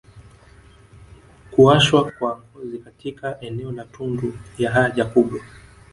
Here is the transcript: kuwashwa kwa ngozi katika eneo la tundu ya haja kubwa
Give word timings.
kuwashwa 1.51 2.11
kwa 2.11 2.41
ngozi 2.45 2.77
katika 2.79 3.41
eneo 3.41 3.71
la 3.71 3.85
tundu 3.85 4.37
ya 4.57 4.71
haja 4.71 5.05
kubwa 5.05 5.39